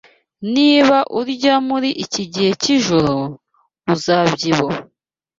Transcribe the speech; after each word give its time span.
Niba 0.53 0.97
urya 1.19 1.55
muri 1.67 1.89
iki 2.03 2.23
gihe 2.33 2.51
cyijoro, 2.61 3.15
uzabyibuha. 3.93 4.77